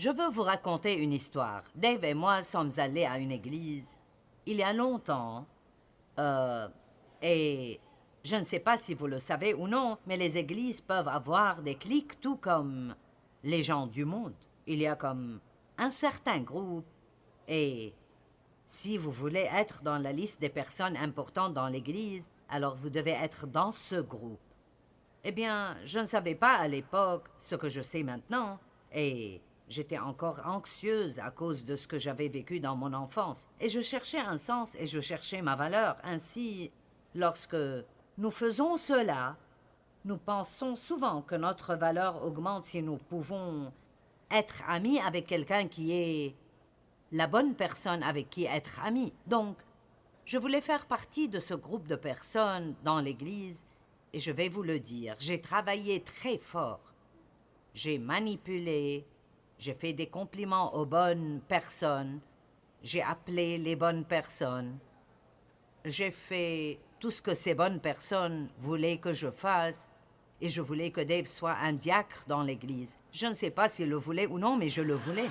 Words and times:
Je 0.00 0.08
veux 0.08 0.30
vous 0.30 0.44
raconter 0.44 0.94
une 0.96 1.12
histoire. 1.12 1.62
Dave 1.74 2.04
et 2.04 2.14
moi 2.14 2.42
sommes 2.42 2.72
allés 2.78 3.04
à 3.04 3.18
une 3.18 3.32
église 3.32 3.84
il 4.46 4.56
y 4.56 4.62
a 4.62 4.72
longtemps. 4.72 5.46
Euh, 6.18 6.68
et 7.20 7.78
je 8.24 8.36
ne 8.36 8.44
sais 8.44 8.60
pas 8.60 8.78
si 8.78 8.94
vous 8.94 9.06
le 9.06 9.18
savez 9.18 9.52
ou 9.52 9.68
non, 9.68 9.98
mais 10.06 10.16
les 10.16 10.38
églises 10.38 10.80
peuvent 10.80 11.06
avoir 11.06 11.60
des 11.60 11.74
clics 11.74 12.18
tout 12.18 12.36
comme 12.36 12.94
les 13.44 13.62
gens 13.62 13.86
du 13.86 14.06
monde. 14.06 14.32
Il 14.66 14.78
y 14.78 14.86
a 14.86 14.96
comme 14.96 15.38
un 15.76 15.90
certain 15.90 16.38
groupe. 16.38 16.86
Et 17.46 17.92
si 18.68 18.96
vous 18.96 19.10
voulez 19.10 19.50
être 19.52 19.82
dans 19.82 19.98
la 19.98 20.12
liste 20.12 20.40
des 20.40 20.48
personnes 20.48 20.96
importantes 20.96 21.52
dans 21.52 21.68
l'église, 21.68 22.26
alors 22.48 22.74
vous 22.74 22.88
devez 22.88 23.10
être 23.10 23.46
dans 23.46 23.70
ce 23.70 23.96
groupe. 23.96 24.40
Eh 25.24 25.32
bien, 25.32 25.76
je 25.84 25.98
ne 25.98 26.06
savais 26.06 26.36
pas 26.36 26.54
à 26.54 26.68
l'époque 26.68 27.28
ce 27.36 27.54
que 27.54 27.68
je 27.68 27.82
sais 27.82 28.02
maintenant, 28.02 28.58
et 28.94 29.42
j'étais 29.70 29.98
encore 29.98 30.42
anxieuse 30.44 31.20
à 31.20 31.30
cause 31.30 31.64
de 31.64 31.76
ce 31.76 31.88
que 31.88 31.98
j'avais 31.98 32.28
vécu 32.28 32.60
dans 32.60 32.76
mon 32.76 32.92
enfance, 32.92 33.48
et 33.60 33.68
je 33.68 33.80
cherchais 33.80 34.20
un 34.20 34.36
sens 34.36 34.74
et 34.78 34.86
je 34.86 35.00
cherchais 35.00 35.40
ma 35.40 35.56
valeur. 35.56 35.96
Ainsi, 36.02 36.72
lorsque 37.14 37.56
nous 38.18 38.30
faisons 38.30 38.76
cela, 38.76 39.36
nous 40.04 40.18
pensons 40.18 40.76
souvent 40.76 41.22
que 41.22 41.36
notre 41.36 41.74
valeur 41.76 42.22
augmente 42.24 42.64
si 42.64 42.82
nous 42.82 42.96
pouvons 42.96 43.72
être 44.30 44.62
amis 44.68 44.98
avec 45.00 45.26
quelqu'un 45.26 45.68
qui 45.68 45.92
est 45.92 46.34
la 47.12 47.26
bonne 47.26 47.54
personne 47.54 48.02
avec 48.02 48.28
qui 48.28 48.44
être 48.44 48.84
ami. 48.84 49.12
Donc, 49.26 49.56
je 50.24 50.38
voulais 50.38 50.60
faire 50.60 50.86
partie 50.86 51.28
de 51.28 51.40
ce 51.40 51.54
groupe 51.54 51.86
de 51.86 51.96
personnes 51.96 52.74
dans 52.84 53.00
l'Église 53.00 53.64
et 54.12 54.18
je 54.18 54.30
vais 54.30 54.48
vous 54.48 54.62
le 54.62 54.80
dire, 54.80 55.14
j'ai 55.18 55.40
travaillé 55.40 56.02
très 56.02 56.38
fort. 56.38 56.92
J'ai 57.74 57.98
manipulé, 57.98 59.06
j'ai 59.60 59.74
fait 59.74 59.92
des 59.92 60.08
compliments 60.08 60.74
aux 60.74 60.86
bonnes 60.86 61.40
personnes, 61.46 62.18
j'ai 62.82 63.02
appelé 63.02 63.58
les 63.58 63.76
bonnes 63.76 64.04
personnes, 64.04 64.78
j'ai 65.84 66.10
fait 66.10 66.80
tout 66.98 67.12
ce 67.12 67.22
que 67.22 67.34
ces 67.34 67.54
bonnes 67.54 67.78
personnes 67.78 68.48
voulaient 68.58 68.98
que 68.98 69.12
je 69.12 69.30
fasse, 69.30 69.88
et 70.40 70.48
je 70.48 70.60
voulais 70.60 70.90
que 70.90 71.02
Dave 71.02 71.26
soit 71.26 71.56
un 71.62 71.74
diacre 71.74 72.24
dans 72.26 72.42
l'Église. 72.42 72.96
Je 73.12 73.26
ne 73.26 73.34
sais 73.34 73.50
pas 73.50 73.68
s'il 73.68 73.90
le 73.90 73.96
voulait 73.96 74.26
ou 74.26 74.38
non, 74.38 74.56
mais 74.56 74.70
je 74.70 74.80
le 74.80 74.94
voulais. 74.94 75.30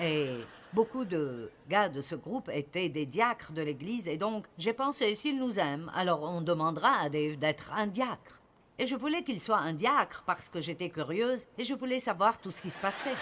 Et 0.00 0.38
Beaucoup 0.74 1.06
de 1.06 1.50
gars 1.70 1.88
de 1.88 2.02
ce 2.02 2.14
groupe 2.14 2.50
étaient 2.52 2.90
des 2.90 3.06
diacres 3.06 3.52
de 3.52 3.62
l'Église 3.62 4.06
et 4.06 4.18
donc 4.18 4.44
j'ai 4.58 4.74
pensé 4.74 5.14
s'ils 5.14 5.38
nous 5.38 5.58
aiment, 5.58 5.90
alors 5.94 6.22
on 6.22 6.42
demandera 6.42 6.90
à 7.00 7.08
Dave 7.08 7.36
d'être 7.36 7.72
un 7.72 7.86
diacre. 7.86 8.42
Et 8.78 8.84
je 8.84 8.94
voulais 8.94 9.24
qu'il 9.24 9.40
soit 9.40 9.58
un 9.58 9.72
diacre 9.72 10.24
parce 10.26 10.50
que 10.50 10.60
j'étais 10.60 10.90
curieuse 10.90 11.46
et 11.56 11.64
je 11.64 11.72
voulais 11.72 12.00
savoir 12.00 12.38
tout 12.38 12.50
ce 12.50 12.60
qui 12.60 12.68
se 12.68 12.78
passait. 12.78 13.16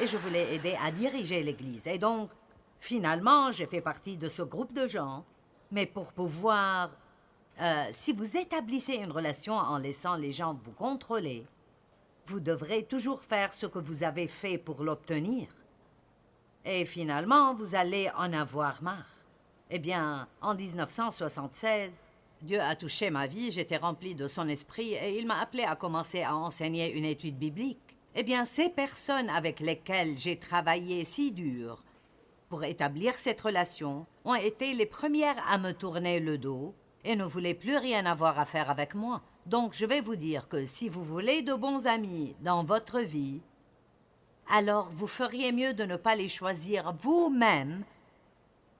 Et 0.00 0.06
je 0.06 0.16
voulais 0.16 0.54
aider 0.54 0.76
à 0.82 0.90
diriger 0.90 1.42
l'Église. 1.42 1.86
Et 1.86 1.98
donc, 1.98 2.30
finalement, 2.78 3.52
j'ai 3.52 3.66
fait 3.66 3.82
partie 3.82 4.16
de 4.16 4.30
ce 4.30 4.40
groupe 4.40 4.72
de 4.72 4.86
gens. 4.86 5.24
Mais 5.70 5.84
pour 5.84 6.12
pouvoir... 6.12 6.90
Euh, 7.60 7.84
si 7.90 8.14
vous 8.14 8.38
établissez 8.38 8.94
une 8.94 9.12
relation 9.12 9.52
en 9.52 9.76
laissant 9.76 10.16
les 10.16 10.32
gens 10.32 10.58
vous 10.64 10.72
contrôler, 10.72 11.44
vous 12.24 12.40
devrez 12.40 12.84
toujours 12.84 13.20
faire 13.20 13.52
ce 13.52 13.66
que 13.66 13.78
vous 13.78 14.02
avez 14.02 14.26
fait 14.26 14.56
pour 14.56 14.82
l'obtenir. 14.82 15.48
Et 16.64 16.86
finalement, 16.86 17.54
vous 17.54 17.74
allez 17.74 18.10
en 18.16 18.32
avoir 18.32 18.82
marre. 18.82 19.20
Eh 19.68 19.78
bien, 19.78 20.26
en 20.40 20.54
1976, 20.54 22.02
Dieu 22.40 22.60
a 22.60 22.74
touché 22.74 23.10
ma 23.10 23.26
vie, 23.26 23.50
j'étais 23.50 23.76
rempli 23.76 24.14
de 24.14 24.26
son 24.28 24.48
esprit 24.48 24.94
et 24.94 25.18
il 25.18 25.26
m'a 25.26 25.40
appelé 25.40 25.64
à 25.64 25.76
commencer 25.76 26.22
à 26.22 26.34
enseigner 26.34 26.96
une 26.96 27.04
étude 27.04 27.38
biblique. 27.38 27.89
Eh 28.16 28.22
bien, 28.24 28.44
ces 28.44 28.68
personnes 28.68 29.30
avec 29.30 29.60
lesquelles 29.60 30.18
j'ai 30.18 30.36
travaillé 30.36 31.04
si 31.04 31.30
dur 31.30 31.84
pour 32.48 32.64
établir 32.64 33.14
cette 33.14 33.40
relation 33.40 34.06
ont 34.24 34.34
été 34.34 34.72
les 34.72 34.86
premières 34.86 35.40
à 35.48 35.58
me 35.58 35.70
tourner 35.70 36.18
le 36.18 36.36
dos 36.36 36.74
et 37.04 37.14
ne 37.14 37.24
voulaient 37.24 37.54
plus 37.54 37.76
rien 37.76 38.04
avoir 38.06 38.38
à 38.40 38.44
faire 38.44 38.68
avec 38.68 38.94
moi. 38.94 39.22
Donc 39.46 39.74
je 39.74 39.86
vais 39.86 40.00
vous 40.00 40.16
dire 40.16 40.48
que 40.48 40.66
si 40.66 40.88
vous 40.88 41.04
voulez 41.04 41.42
de 41.42 41.54
bons 41.54 41.86
amis 41.86 42.34
dans 42.40 42.64
votre 42.64 42.98
vie, 42.98 43.40
alors 44.50 44.90
vous 44.92 45.06
feriez 45.06 45.52
mieux 45.52 45.72
de 45.72 45.84
ne 45.84 45.96
pas 45.96 46.16
les 46.16 46.28
choisir 46.28 46.92
vous-même, 47.00 47.84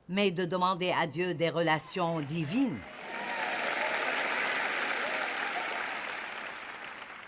mais 0.09 0.33
de 0.33 0.45
demander 0.45 0.91
à 0.91 1.07
Dieu 1.07 1.35
des 1.35 1.51
relations 1.51 2.21
divines. 2.21 2.79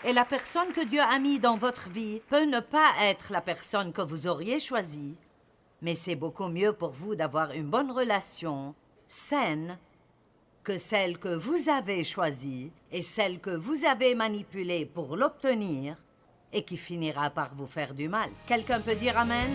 Et 0.05 0.11
la 0.11 0.25
personne 0.25 0.73
que 0.73 0.83
Dieu 0.83 0.99
a 0.99 1.17
mis 1.17 1.39
dans 1.39 1.55
votre 1.55 1.89
vie 1.89 2.21
peut 2.27 2.43
ne 2.43 2.59
pas 2.59 2.91
être 3.01 3.31
la 3.31 3.39
personne 3.39 3.93
que 3.93 4.01
vous 4.01 4.27
auriez 4.27 4.59
choisie, 4.59 5.15
mais 5.81 5.95
c'est 5.95 6.15
beaucoup 6.15 6.47
mieux 6.47 6.73
pour 6.73 6.89
vous 6.89 7.15
d'avoir 7.15 7.51
une 7.51 7.69
bonne 7.69 7.89
relation 7.89 8.75
saine 9.07 9.77
que 10.63 10.77
celle 10.77 11.17
que 11.19 11.33
vous 11.33 11.69
avez 11.69 12.03
choisie 12.03 12.71
et 12.91 13.01
celle 13.01 13.39
que 13.39 13.55
vous 13.55 13.85
avez 13.85 14.13
manipulée 14.13 14.85
pour 14.85 15.15
l'obtenir 15.15 15.95
et 16.51 16.63
qui 16.63 16.77
finira 16.77 17.29
par 17.29 17.55
vous 17.55 17.67
faire 17.67 17.93
du 17.93 18.09
mal. 18.09 18.29
Quelqu'un 18.45 18.81
peut 18.81 18.95
dire 18.95 19.17
Amen? 19.17 19.49